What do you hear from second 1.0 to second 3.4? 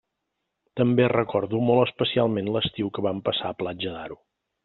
recordo molt especialment l'estiu que vam